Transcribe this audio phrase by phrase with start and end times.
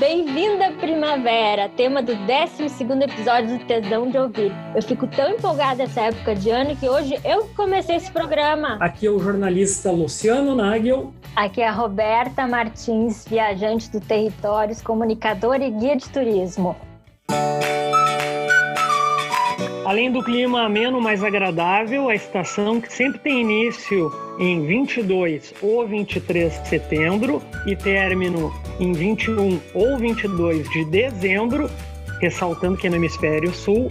[0.00, 4.50] Bem-vinda primavera, tema do 12 episódio do Tesão de Ouvir.
[4.74, 8.78] Eu fico tão empolgada essa época de ano que hoje eu comecei esse programa.
[8.80, 11.12] Aqui é o jornalista Luciano Nagel.
[11.36, 16.74] Aqui é a Roberta Martins, viajante do Territórios, comunicadora e guia de turismo.
[19.84, 25.88] Além do clima ameno mais agradável, a estação que sempre tem início em 22 ou
[25.88, 31.70] 23 de setembro e término em 21 ou 22 de dezembro,
[32.20, 33.90] ressaltando que é no hemisfério sul,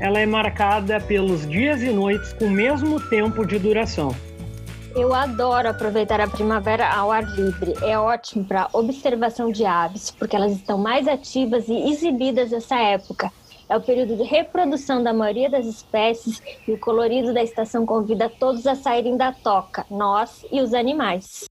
[0.00, 4.16] ela é marcada pelos dias e noites com o mesmo tempo de duração.
[4.94, 7.74] Eu adoro aproveitar a primavera ao ar livre.
[7.82, 13.30] É ótimo para observação de aves, porque elas estão mais ativas e exibidas nessa época.
[13.68, 18.28] É o período de reprodução da maioria das espécies e o colorido da estação convida
[18.28, 21.46] todos a saírem da toca, nós e os animais.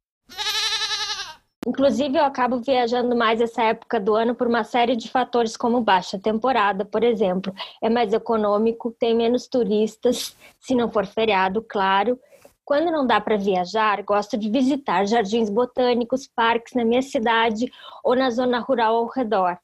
[1.67, 5.81] Inclusive, eu acabo viajando mais essa época do ano por uma série de fatores, como
[5.81, 7.53] baixa temporada, por exemplo.
[7.81, 12.19] É mais econômico, tem menos turistas, se não for feriado, claro.
[12.63, 17.69] Quando não dá para viajar, gosto de visitar jardins botânicos, parques na minha cidade
[18.03, 19.57] ou na zona rural ao redor.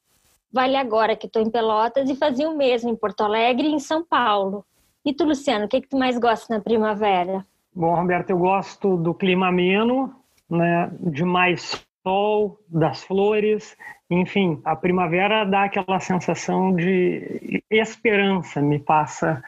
[0.52, 3.78] Vale agora que estou em Pelotas e fazia o mesmo em Porto Alegre e em
[3.78, 4.64] São Paulo.
[5.04, 7.44] E tu, Luciano, o que, que tu mais gosta na primavera?
[7.74, 10.14] Bom, Roberto, eu gosto do clima ameno,
[10.48, 13.76] né, de mais sol, das flores,
[14.10, 19.42] enfim, a primavera dá aquela sensação de esperança, me passa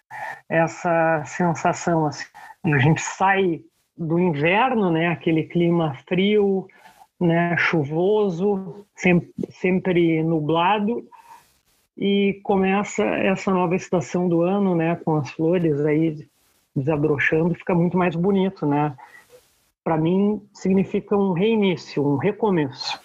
[0.48, 2.24] essa sensação assim.
[2.64, 3.60] A gente sai
[3.96, 6.66] do inverno, né, aquele clima frio,
[7.20, 11.06] né, chuvoso, sempre, sempre nublado,
[11.96, 16.26] e começa essa nova estação do ano, né, com as flores aí
[16.74, 18.96] desabrochando, fica muito mais bonito, né?
[19.84, 22.98] Para mim significa um reinício, um recomeço.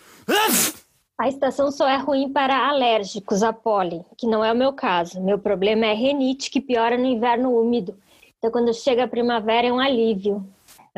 [1.20, 5.22] A estação só é ruim para alérgicos a pólen, que não é o meu caso.
[5.22, 7.94] Meu problema é renite, que piora no inverno úmido.
[8.38, 10.48] Então, quando chega a primavera, é um alívio.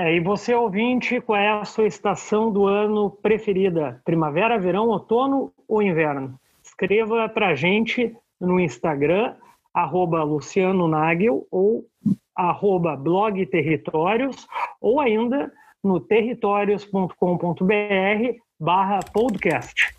[0.01, 4.01] É, e você, ouvinte, qual é a sua estação do ano preferida?
[4.03, 6.39] Primavera, verão, outono ou inverno?
[6.63, 9.35] Escreva para a gente no Instagram,
[9.71, 11.85] arroba Luciano Nagel ou
[12.35, 14.47] arroba blog Territórios,
[14.81, 15.53] ou ainda
[15.83, 17.13] no territórios.com.br
[18.59, 19.95] barra podcast.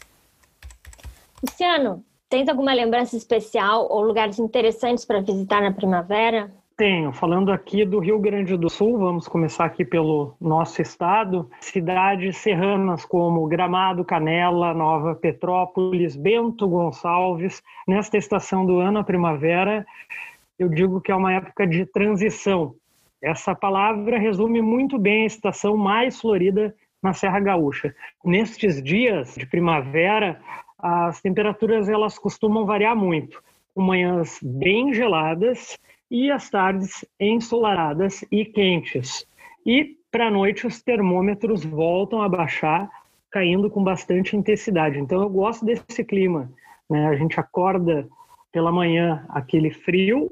[1.40, 6.52] Luciano, tens alguma lembrança especial ou lugares interessantes para visitar na primavera?
[6.76, 7.12] Tenho.
[7.12, 11.50] Falando aqui do Rio Grande do Sul, vamos começar aqui pelo nosso estado.
[11.60, 17.62] Cidades serranas como Gramado, Canela, Nova Petrópolis, Bento Gonçalves.
[17.86, 19.84] Nesta estação do ano, a primavera,
[20.58, 22.74] eu digo que é uma época de transição.
[23.22, 27.94] Essa palavra resume muito bem a estação mais florida na Serra Gaúcha.
[28.24, 30.40] Nestes dias de primavera,
[30.78, 33.42] as temperaturas elas costumam variar muito,
[33.74, 35.78] com manhãs bem geladas
[36.10, 39.26] e as tardes ensolaradas e quentes.
[39.64, 42.90] E para a noite os termômetros voltam a baixar,
[43.30, 44.98] caindo com bastante intensidade.
[44.98, 46.52] Então eu gosto desse clima.
[46.88, 47.06] Né?
[47.06, 48.06] A gente acorda
[48.52, 50.30] pela manhã aquele frio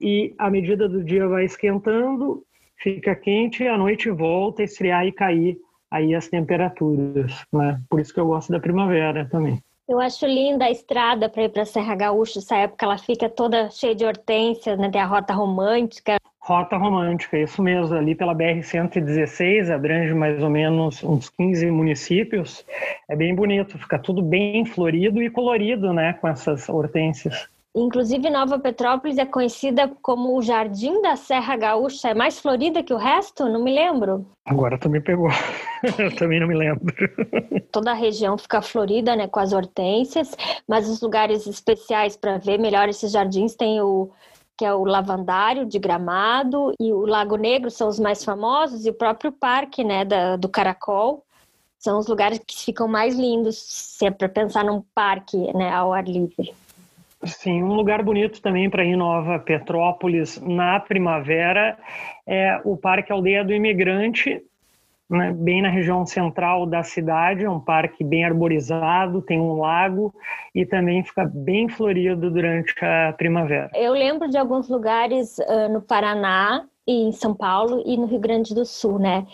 [0.00, 2.44] e à medida do dia vai esquentando,
[2.76, 5.56] fica quente, e à noite volta a esfriar e cair
[5.90, 7.46] aí as temperaturas.
[7.52, 7.80] Né?
[7.88, 9.62] Por isso que eu gosto da primavera também.
[9.88, 12.40] Eu acho linda a estrada para ir para Serra Gaúcha.
[12.40, 14.90] Essa época ela fica toda cheia de hortênsias, né?
[14.90, 16.16] Tem a rota romântica.
[16.40, 17.94] Rota romântica, isso mesmo.
[17.94, 22.64] Ali pela BR-116, abrange mais ou menos uns 15 municípios.
[23.08, 26.14] É bem bonito, fica tudo bem florido e colorido, né?
[26.14, 27.48] Com essas hortênsias.
[27.78, 32.08] Inclusive, Nova Petrópolis é conhecida como o Jardim da Serra Gaúcha.
[32.08, 33.44] É mais florida que o resto?
[33.50, 34.26] Não me lembro.
[34.46, 35.28] Agora me pegou.
[35.98, 36.94] Eu também não me lembro.
[37.70, 40.34] Toda a região fica florida, né, com as hortênsias,
[40.66, 44.10] mas os lugares especiais para ver melhor esses jardins tem o
[44.56, 48.90] que é o Lavandário de Gramado e o Lago Negro são os mais famosos e
[48.90, 51.22] o próprio parque, né, da, do Caracol
[51.78, 55.92] são os lugares que ficam mais lindos, se é para pensar num parque, né, ao
[55.92, 56.54] ar livre.
[57.24, 61.78] Sim, um lugar bonito também para ir Nova Petrópolis na primavera
[62.26, 64.42] é o Parque Aldeia do Imigrante,
[65.08, 70.12] né, bem na região central da cidade, é um parque bem arborizado, tem um lago
[70.54, 73.70] e também fica bem florido durante a primavera.
[73.74, 78.54] Eu lembro de alguns lugares uh, no Paraná em São Paulo e no Rio Grande
[78.54, 79.26] do Sul, né?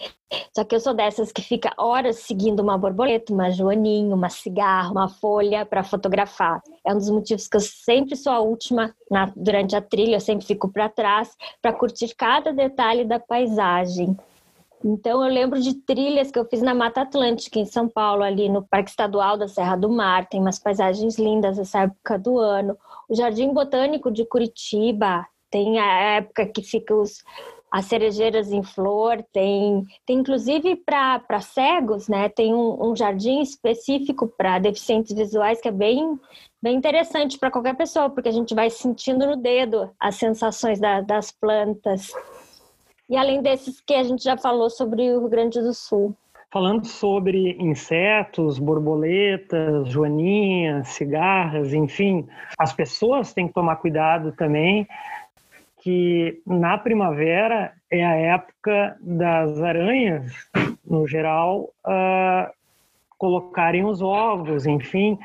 [0.55, 4.91] Só que eu sou dessas que fica horas seguindo uma borboleta, uma joaninha, uma cigarra,
[4.91, 6.63] uma folha para fotografar.
[6.87, 10.21] É um dos motivos que eu sempre sou a última na, durante a trilha, eu
[10.21, 14.17] sempre fico para trás para curtir cada detalhe da paisagem.
[14.85, 18.49] Então eu lembro de trilhas que eu fiz na Mata Atlântica, em São Paulo, ali
[18.49, 22.77] no Parque Estadual da Serra do Mar, tem umas paisagens lindas essa época do ano.
[23.09, 27.23] O Jardim Botânico de Curitiba, tem a época que fica os,
[27.71, 32.31] as cerejeiras em flor, tem, tem inclusive para cegos, né?
[32.31, 36.19] Tem um, um jardim específico para deficientes visuais que é bem,
[36.61, 41.03] bem interessante para qualquer pessoa, porque a gente vai sentindo no dedo as sensações da,
[41.03, 42.11] das plantas.
[43.09, 46.17] E além desses que a gente já falou sobre o Rio Grande do Sul.
[46.51, 52.27] Falando sobre insetos, borboletas, joaninhas, cigarras, enfim,
[52.59, 54.87] as pessoas têm que tomar cuidado também
[55.83, 60.33] que na primavera é a época das aranhas,
[60.89, 62.49] no geral, uh,
[63.19, 65.19] colocarem os ovos, enfim,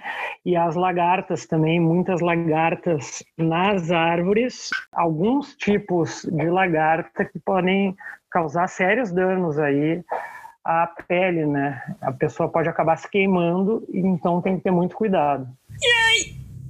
[0.44, 7.96] e as lagartas também, muitas lagartas nas árvores, alguns tipos de lagarta que podem
[8.32, 10.04] causar sérios danos aí
[10.66, 11.82] à pele, né?
[12.02, 15.48] A pessoa pode acabar se queimando, então tem que ter muito cuidado.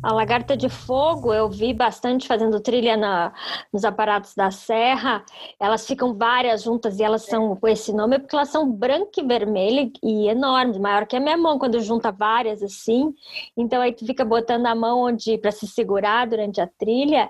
[0.04, 3.34] A lagarta de fogo eu vi bastante fazendo trilha na,
[3.74, 5.26] nos aparatos da serra.
[5.60, 9.26] Elas ficam várias juntas e elas são com esse nome porque elas são branca e
[9.26, 13.14] vermelha e enormes, maior que a minha mão quando junta várias assim.
[13.58, 17.30] Então aí tu fica botando a mão onde para se segurar durante a trilha.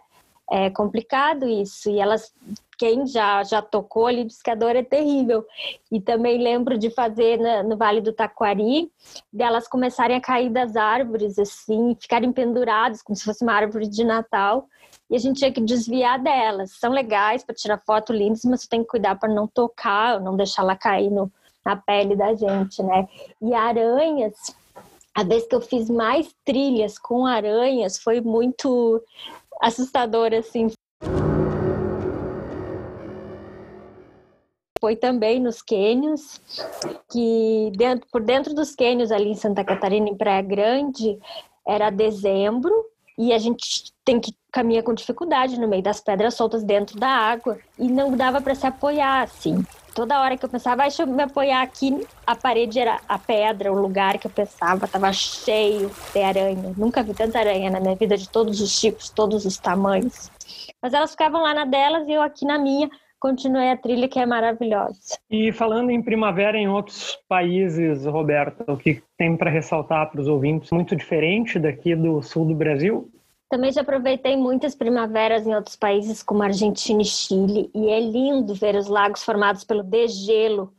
[0.50, 1.90] É complicado isso.
[1.90, 2.34] E elas
[2.78, 4.08] quem já, já tocou
[4.56, 5.46] dor é terrível.
[5.92, 8.92] E também lembro de fazer na, no Vale do Taquari,
[9.34, 14.04] delas começarem a cair das árvores, assim, ficarem penduradas, como se fosse uma árvore de
[14.04, 14.68] Natal.
[15.10, 16.72] E a gente tinha que desviar delas.
[16.80, 20.38] São legais para tirar foto lindas, mas você tem que cuidar para não tocar, não
[20.38, 21.32] deixar ela cair no,
[21.66, 23.08] na pele da gente, né?
[23.42, 24.36] E aranhas,
[25.16, 29.02] a vez que eu fiz mais trilhas com aranhas foi muito
[29.62, 30.70] assustador, assim.
[34.80, 36.40] foi também nos cânions,
[37.12, 41.18] que dentro, por dentro dos cânions ali em Santa Catarina, em Praia Grande,
[41.68, 42.72] era dezembro
[43.18, 47.10] e a gente tem que caminhar com dificuldade no meio das pedras soltas dentro da
[47.10, 49.64] água e não dava para se apoiar assim.
[49.98, 53.18] Toda hora que eu pensava, ah, deixa eu me apoiar aqui, a parede era a
[53.18, 56.72] pedra, o lugar que eu pensava estava cheio de aranha.
[56.78, 60.30] Nunca vi tanta aranha na minha vida, de todos os tipos, todos os tamanhos.
[60.80, 62.88] Mas elas ficavam lá na delas e eu aqui na minha,
[63.20, 65.18] continuei a trilha que é maravilhosa.
[65.32, 70.28] E falando em primavera em outros países, Roberta, o que tem para ressaltar para os
[70.28, 73.10] ouvintes muito diferente daqui do sul do Brasil?
[73.50, 78.54] Também já aproveitei muitas primaveras em outros países como Argentina e Chile e é lindo
[78.54, 80.74] ver os lagos formados pelo degelo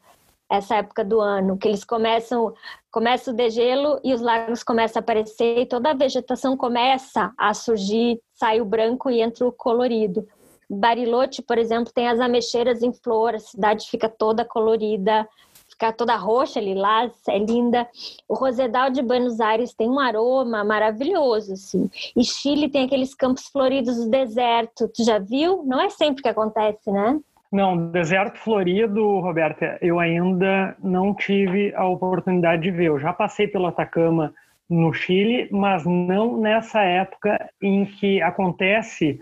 [0.50, 2.54] essa época do ano, que eles começam,
[2.90, 7.52] começa o degelo e os lagos começam a aparecer e toda a vegetação começa a
[7.52, 10.26] surgir, sai o branco e entra o colorido.
[10.70, 15.28] Bariloche, por exemplo, tem as ameixeiras em flor, a cidade fica toda colorida,
[15.78, 17.86] fica toda roxa, lilás, é linda.
[18.28, 21.88] O Rosedal de Buenos Aires tem um aroma maravilhoso, assim.
[22.16, 24.88] E Chile tem aqueles campos floridos do deserto.
[24.88, 25.62] Tu já viu?
[25.64, 27.20] Não é sempre que acontece, né?
[27.50, 32.86] Não, deserto florido, Roberta, eu ainda não tive a oportunidade de ver.
[32.86, 34.34] Eu já passei pelo Atacama
[34.68, 39.18] no Chile, mas não nessa época em que acontece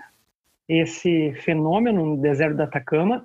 [0.69, 3.25] esse fenômeno no deserto do Atacama,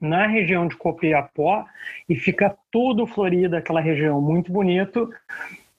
[0.00, 1.64] na região de Copiapó,
[2.08, 5.10] e fica tudo florido, aquela região muito bonito,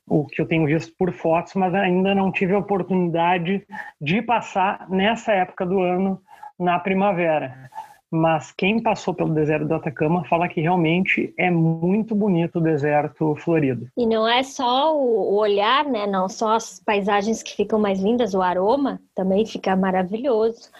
[0.07, 3.65] o que eu tenho visto por fotos, mas ainda não tive a oportunidade
[4.01, 6.21] de passar nessa época do ano
[6.57, 7.69] na primavera
[8.11, 13.35] mas quem passou pelo deserto do Atacama fala que realmente é muito bonito o deserto
[13.35, 13.87] florido.
[13.95, 16.07] E não é só o olhar, né?
[16.07, 20.71] Não só as paisagens que ficam mais lindas, o aroma também fica maravilhoso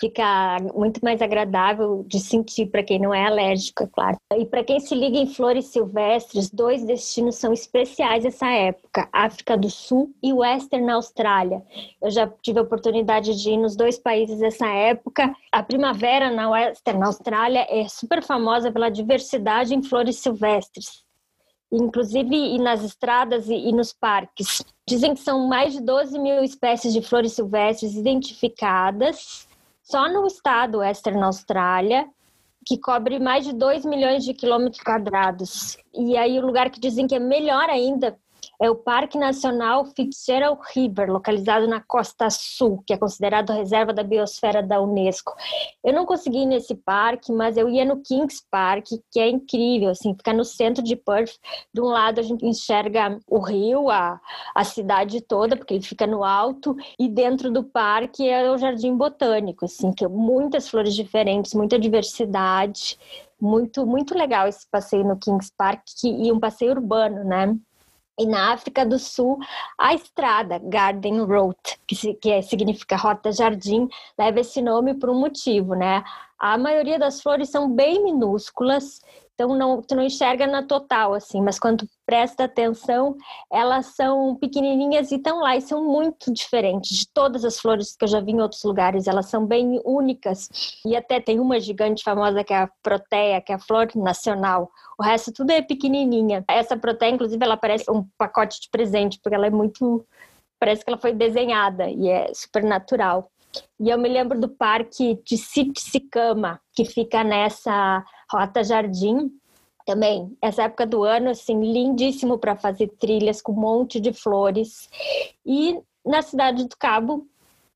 [0.00, 4.16] fica muito mais agradável de sentir para quem não é alérgico, é claro.
[4.36, 9.56] E para quem se liga em flores silvestres, dois destinos são especiais essa época: África
[9.56, 11.62] do Sul e Western Austrália.
[12.02, 15.34] Eu já tive a oportunidade de ir nos dois países nessa época.
[15.52, 21.04] A primavera na Western Austrália é super famosa pela diversidade em flores silvestres
[21.72, 24.64] inclusive nas estradas e, nos parques.
[24.88, 29.48] Dizem que são mais de 12 mil espécies de flores silvestres identificadas
[29.84, 32.08] só no estado Western Austrália,
[32.66, 35.76] que cobre mais de 2 milhões de quilômetros quadrados.
[35.94, 38.18] E aí o lugar que dizem que é melhor ainda
[38.60, 44.02] é o Parque Nacional Fitzgerald River, localizado na costa sul, que é considerado reserva da
[44.02, 45.34] biosfera da Unesco.
[45.82, 49.90] Eu não consegui ir nesse parque, mas eu ia no Kings Park, que é incrível,
[49.90, 51.34] assim, fica no centro de Perth.
[51.72, 54.20] De um lado a gente enxerga o rio, a,
[54.54, 58.96] a cidade toda, porque ele fica no alto, e dentro do parque é o Jardim
[58.96, 62.98] Botânico, assim, que muitas flores diferentes, muita diversidade
[63.40, 67.54] Muito, muito legal esse passeio no Kings Park que, e um passeio urbano, né?
[68.18, 69.38] E na África do Sul,
[69.76, 75.74] a estrada Garden Road, que, que significa rota jardim, leva esse nome por um motivo,
[75.74, 76.04] né?
[76.38, 79.00] A maioria das flores são bem minúsculas
[79.34, 83.16] então não, tu não enxerga na total, assim, mas quando presta atenção,
[83.52, 88.04] elas são pequenininhas e estão lá e são muito diferentes de todas as flores que
[88.04, 89.08] eu já vi em outros lugares.
[89.08, 90.48] Elas são bem únicas
[90.86, 94.70] e até tem uma gigante famosa que é a proteia, que é a flor nacional.
[94.96, 96.44] O resto tudo é pequenininha.
[96.48, 100.06] Essa proteia, inclusive, ela parece um pacote de presente porque ela é muito
[100.60, 103.30] parece que ela foi desenhada e é super natural.
[103.78, 108.04] E eu me lembro do parque de Sitsicama, que fica nessa
[108.36, 109.30] Rota Jardim,
[109.86, 114.88] também, essa época do ano, assim, lindíssimo para fazer trilhas com um monte de flores.
[115.44, 117.26] E na cidade do Cabo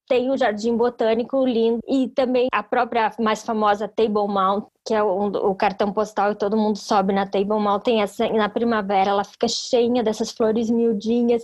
[0.09, 5.03] tem o Jardim Botânico lindo e também a própria mais famosa Table Mount, que é
[5.03, 7.83] o, o cartão postal e todo mundo sobe na Table Mount.
[7.83, 11.43] Tem essa na primavera, ela fica cheia dessas flores miudinhas.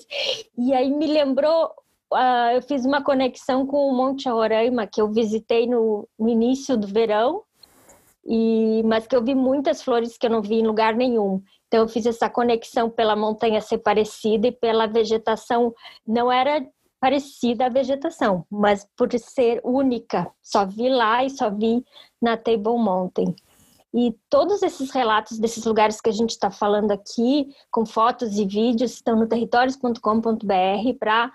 [0.57, 1.71] E aí me lembrou
[2.13, 6.77] Uh, eu fiz uma conexão com o Monte Roraima, que eu visitei no, no, início
[6.77, 7.43] do verão,
[8.27, 11.43] e, mas que eu vi muitas flores que eu não vi em lugar nenhum.
[11.69, 15.75] Então eu fiz essa conexão pela montanha ser parecida e pela vegetação
[16.07, 16.67] não era
[17.01, 21.85] parecida à vegetação, mas por ser única, só vi lá e só vi
[22.21, 23.35] na Table Mountain.
[23.93, 28.47] E todos esses relatos desses lugares que a gente está falando aqui, com fotos e
[28.47, 31.31] vídeos, estão no territórios.com.br para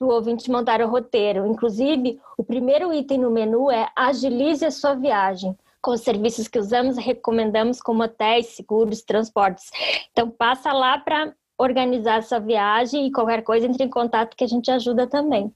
[0.00, 1.46] o ouvinte montar o roteiro.
[1.46, 6.58] Inclusive, o primeiro item no menu é agilize a sua viagem com os serviços que
[6.58, 9.70] usamos, recomendamos como hotéis, seguros, transportes.
[10.12, 14.46] Então passa lá para organizar essa viagem e qualquer coisa entre em contato que a
[14.46, 15.50] gente ajuda também.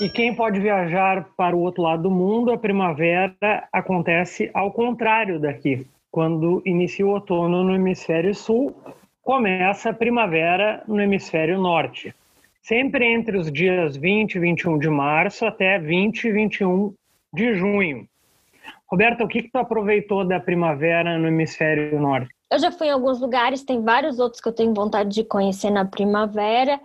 [0.00, 5.40] E quem pode viajar para o outro lado do mundo, a primavera acontece ao contrário
[5.40, 5.86] daqui.
[6.10, 8.74] Quando inicia o outono no hemisfério sul,
[9.22, 12.14] começa a primavera no hemisfério norte.
[12.62, 16.94] Sempre entre os dias 20 e 21 de março até 20 e 21
[17.32, 18.06] de junho.
[18.90, 22.28] Roberta, o que, que tu aproveitou da primavera no hemisfério norte?
[22.50, 25.70] Eu já fui em alguns lugares, tem vários outros que eu tenho vontade de conhecer
[25.70, 26.80] na primavera.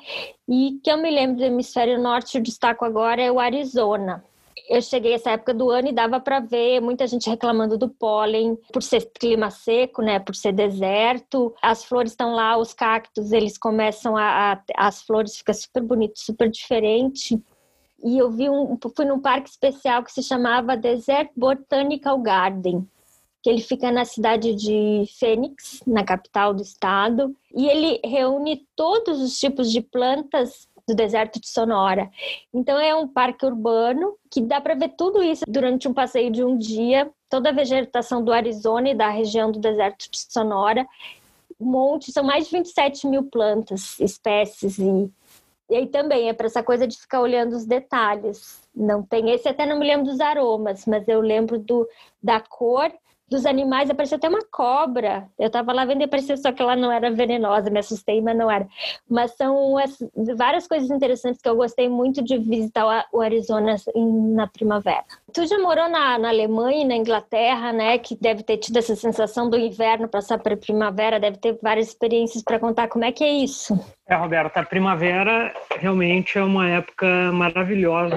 [0.48, 4.24] E que eu me lembro do hemisfério norte, eu destaco agora é o Arizona.
[4.70, 8.56] Eu cheguei essa época do ano e dava para ver muita gente reclamando do pólen,
[8.72, 11.54] por ser clima seco, né, por ser deserto.
[11.62, 16.24] As flores estão lá, os cactos, eles começam a, a as flores ficam super bonitas,
[16.24, 17.42] super diferente
[18.06, 22.88] e eu vi um, fui num parque especial que se chamava Desert Botanical Garden,
[23.42, 29.20] que ele fica na cidade de Phoenix, na capital do estado, e ele reúne todos
[29.20, 32.08] os tipos de plantas do deserto de Sonora.
[32.54, 36.44] Então é um parque urbano que dá para ver tudo isso durante um passeio de
[36.44, 40.86] um dia, toda a vegetação do Arizona e da região do deserto de Sonora.
[41.60, 45.10] Um monte, são mais de 27 mil plantas, espécies e
[45.70, 48.62] e aí também é para essa coisa de ficar olhando os detalhes.
[48.76, 51.88] Não tem esse, até não me lembro dos aromas, mas eu lembro do,
[52.22, 52.92] da cor
[53.28, 55.28] dos animais, apareceu até uma cobra.
[55.38, 58.38] Eu estava lá vendo e apareceu, só que ela não era venenosa, me assustei, mas
[58.38, 58.68] não era.
[59.10, 59.98] Mas são as,
[60.38, 65.04] várias coisas interessantes que eu gostei muito de visitar o Arizona na primavera.
[65.34, 67.98] Tu já morou na, na Alemanha e na Inglaterra, né?
[67.98, 71.88] Que deve ter tido essa sensação do inverno passar para a primavera, deve ter várias
[71.88, 72.88] experiências para contar.
[72.88, 73.78] Como é que é isso?
[74.08, 78.16] É, Roberta, a primavera realmente é uma época maravilhosa,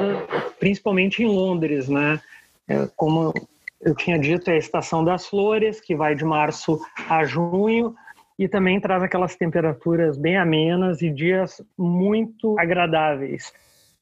[0.60, 2.20] principalmente em Londres, né?
[2.68, 3.32] É, como
[3.80, 7.94] eu tinha dito, é a estação das flores, que vai de março a junho,
[8.38, 13.52] e também traz aquelas temperaturas bem amenas e dias muito agradáveis.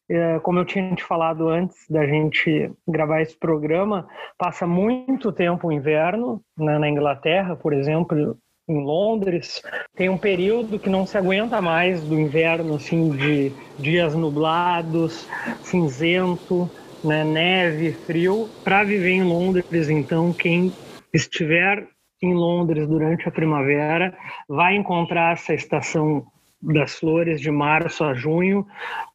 [0.09, 4.07] É, como eu tinha te falado antes da gente gravar esse programa,
[4.39, 8.37] passa muito tempo o inverno né, na Inglaterra, por exemplo,
[8.69, 9.63] em Londres,
[9.95, 15.27] tem um período que não se aguenta mais do inverno, assim, de dias nublados,
[15.63, 16.71] cinzento,
[17.07, 19.89] né, neve, frio, para viver em Londres.
[19.89, 20.73] Então, quem
[21.13, 21.87] estiver
[22.23, 24.17] em Londres durante a primavera
[24.49, 26.27] vai encontrar essa estação
[26.61, 28.67] das flores de março a junho.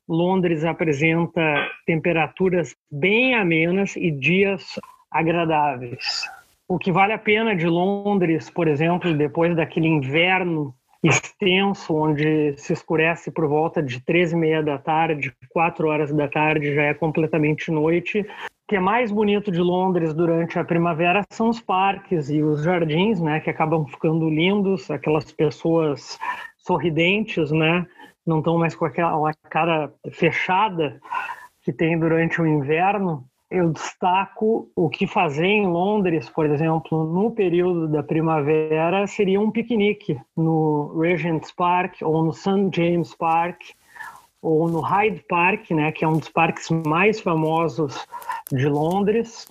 [0.07, 1.41] Londres apresenta
[1.85, 4.79] temperaturas bem amenas e dias
[5.11, 6.23] agradáveis.
[6.67, 12.73] O que vale a pena de Londres, por exemplo, depois daquele inverno extenso, onde se
[12.73, 16.93] escurece por volta de três e meia da tarde, quatro horas da tarde já é
[16.93, 18.19] completamente noite.
[18.21, 18.25] O
[18.67, 23.19] que é mais bonito de Londres durante a primavera são os parques e os jardins,
[23.19, 26.17] né, que acabam ficando lindos, aquelas pessoas
[26.57, 27.85] sorridentes, né,
[28.25, 31.01] não estão mais com aquela cara fechada
[31.63, 33.25] que tem durante o inverno.
[33.51, 39.51] Eu destaco o que fazer em Londres, por exemplo, no período da primavera, seria um
[39.51, 42.69] piquenique no Regent's Park ou no St.
[42.73, 43.59] James Park
[44.41, 48.07] ou no Hyde Park, né, que é um dos parques mais famosos
[48.51, 49.47] de Londres.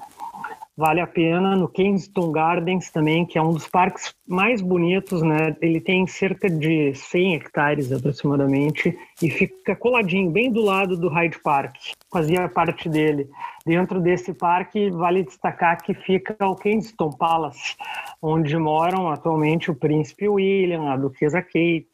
[0.81, 5.55] Vale a pena no Kensington Gardens também, que é um dos parques mais bonitos, né?
[5.61, 11.39] Ele tem cerca de 100 hectares aproximadamente e fica coladinho, bem do lado do Hyde
[11.43, 11.75] Park.
[12.11, 13.29] Fazia parte dele.
[13.67, 17.77] Dentro desse parque, vale destacar que fica o Kensington Palace,
[18.23, 21.90] onde moram atualmente o príncipe William, a duquesa Kate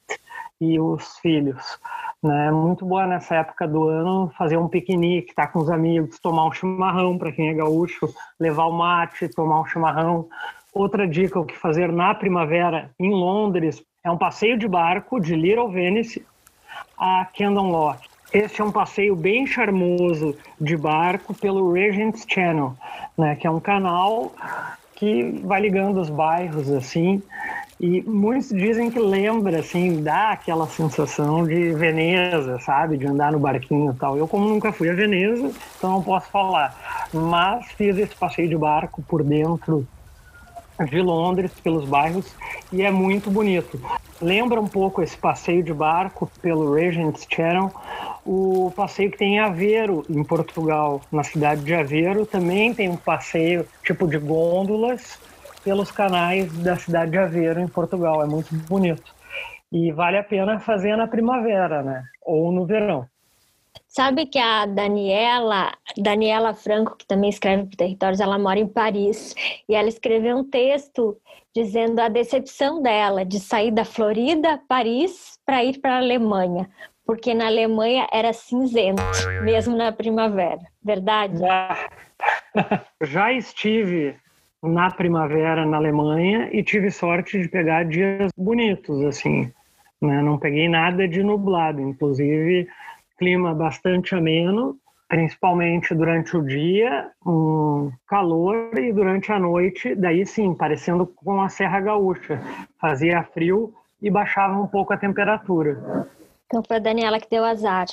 [0.61, 1.79] e os filhos.
[2.23, 2.47] Né?
[2.47, 6.19] É muito boa nessa época do ano fazer um piquenique, estar tá com os amigos,
[6.19, 10.29] tomar um chimarrão para quem é gaúcho, levar o mate, tomar um chimarrão.
[10.73, 15.35] Outra dica, o que fazer na primavera em Londres é um passeio de barco de
[15.35, 16.25] Little Venice
[16.99, 18.09] a Camden Lock.
[18.33, 22.75] Este é um passeio bem charmoso de barco pelo Regent's Channel,
[23.17, 24.33] né, que é um canal
[24.95, 27.23] que vai ligando os bairros assim
[27.79, 32.97] e muitos dizem que lembra, assim, dá aquela sensação de Veneza, sabe?
[32.97, 34.17] De andar no barquinho e tal.
[34.17, 37.09] Eu, como nunca fui a Veneza, então não posso falar.
[37.13, 39.87] Mas fiz esse passeio de barco por dentro
[40.85, 42.35] de Londres, pelos bairros,
[42.73, 43.81] e é muito bonito.
[44.21, 47.71] Lembra um pouco esse passeio de barco pelo Regent's Channel,
[48.25, 52.97] o passeio que tem em Aveiro, em Portugal, na cidade de Aveiro, também tem um
[52.97, 55.19] passeio tipo de gôndolas,
[55.67, 58.23] pelos canais da cidade de Aveiro, em Portugal.
[58.23, 59.13] É muito bonito.
[59.73, 62.05] E vale a pena fazer na primavera, né?
[62.25, 63.05] Ou no verão.
[63.89, 69.35] Sabe que a Daniela, Daniela Franco, que também escreve para Territórios, ela mora em Paris.
[69.69, 71.17] E ela escreveu um texto
[71.53, 76.71] dizendo a decepção dela de sair da Florida, Paris, para ir para a Alemanha.
[77.05, 79.03] Porque na Alemanha era cinzento,
[79.43, 80.61] mesmo na primavera.
[80.81, 81.39] Verdade?
[81.41, 81.89] Já,
[83.03, 84.17] já estive
[84.63, 89.53] na primavera na Alemanha e tive sorte de pegar dias bonitos, assim.
[90.01, 90.21] Né?
[90.23, 92.69] Não peguei nada de nublado, inclusive
[93.19, 94.77] clima bastante ameno,
[95.09, 101.49] principalmente durante o dia, um calor e durante a noite, daí sim, parecendo com a
[101.49, 102.41] Serra Gaúcha.
[102.81, 106.09] Fazia frio e baixava um pouco a temperatura.
[106.47, 107.87] Então foi a Daniela que deu azar.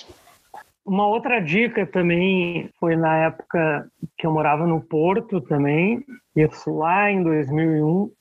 [0.85, 6.03] Uma outra dica também foi na época que eu morava no Porto também,
[6.35, 8.11] isso lá em 2001,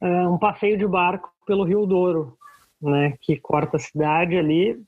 [0.00, 2.38] é, um passeio de barco pelo Rio Douro,
[2.80, 4.80] né, que corta a cidade ali,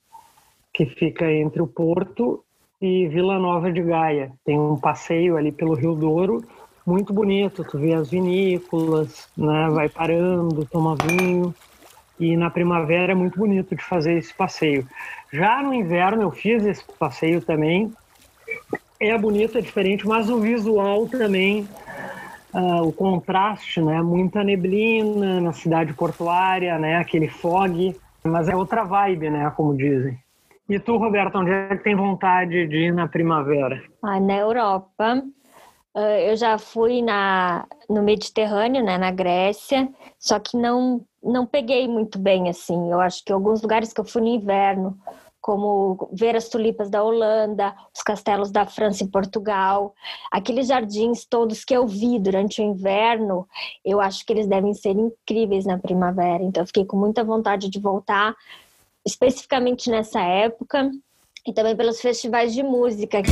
[0.73, 2.43] que fica entre o Porto
[2.81, 4.31] e Vila Nova de Gaia.
[4.43, 6.43] Tem um passeio ali pelo Rio Douro
[6.85, 11.53] muito bonito, tu vê as vinícolas, né, vai parando, toma vinho.
[12.19, 14.87] E na primavera é muito bonito de fazer esse passeio.
[15.31, 17.91] Já no inverno eu fiz esse passeio também.
[18.99, 21.67] É bonito, é diferente, mas o visual também,
[22.53, 24.01] uh, o contraste, né?
[24.01, 26.97] Muita neblina na cidade portuária, né?
[26.97, 29.51] Aquele fog, mas é outra vibe, né?
[29.55, 30.17] Como dizem.
[30.69, 33.83] E tu, Roberto, onde é que tem vontade de ir na primavera?
[34.01, 35.21] Ah, na Europa.
[35.95, 35.99] Uh,
[36.29, 42.19] eu já fui na, no Mediterrâneo, né, na Grécia, só que não não peguei muito
[42.19, 42.91] bem assim.
[42.91, 44.97] Eu acho que alguns lugares que eu fui no inverno,
[45.39, 49.93] como ver as tulipas da Holanda, os castelos da França e Portugal,
[50.31, 53.47] aqueles jardins todos que eu vi durante o inverno,
[53.83, 56.43] eu acho que eles devem ser incríveis na primavera.
[56.43, 58.35] Então eu fiquei com muita vontade de voltar,
[59.05, 60.89] especificamente nessa época,
[61.45, 63.29] e também pelos festivais de música que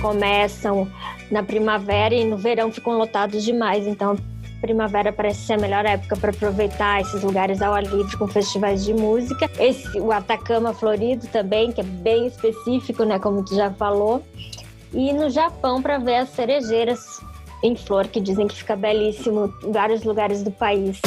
[0.00, 0.88] começam
[1.30, 3.86] na primavera e no verão ficam lotados demais.
[3.86, 4.16] Então
[4.64, 8.82] primavera parece ser a melhor época para aproveitar esses lugares ao ar livre com festivais
[8.82, 9.50] de música.
[9.58, 14.22] Esse, o Atacama Florido também, que é bem específico, né, como tu já falou.
[14.90, 17.20] E no Japão para ver as cerejeiras
[17.62, 20.98] em flor, que dizem que fica belíssimo em vários lugares do país.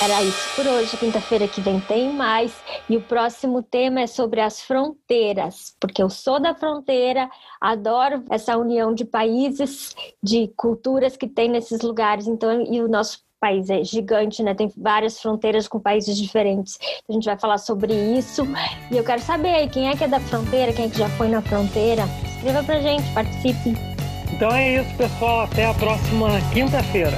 [0.00, 0.96] Era isso por hoje.
[0.96, 2.52] Quinta-feira que vem tem mais.
[2.88, 7.28] E o próximo tema é sobre as fronteiras, porque eu sou da fronteira,
[7.60, 12.26] adoro essa união de países, de culturas que tem nesses lugares.
[12.26, 14.54] Então, e o nosso país é gigante, né?
[14.54, 16.78] Tem várias fronteiras com países diferentes.
[17.08, 18.42] A gente vai falar sobre isso.
[18.90, 21.08] E eu quero saber aí quem é que é da fronteira, quem é que já
[21.10, 22.04] foi na fronteira.
[22.24, 23.74] Escreva pra gente, participe.
[24.32, 25.42] Então é isso, pessoal.
[25.42, 27.16] Até a próxima quinta-feira.